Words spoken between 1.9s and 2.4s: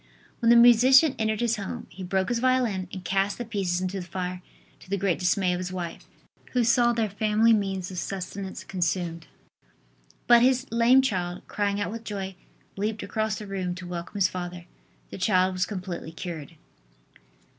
he broke his